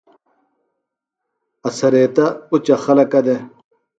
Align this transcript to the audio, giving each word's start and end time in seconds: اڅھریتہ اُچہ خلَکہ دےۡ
اڅھریتہ 1.67 2.25
اُچہ 2.53 2.75
خلَکہ 2.83 3.19
دےۡ 3.25 3.41